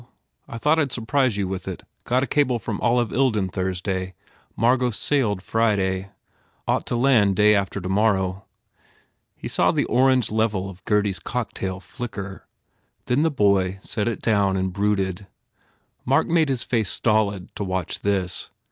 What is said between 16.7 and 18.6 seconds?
stolid to watch this.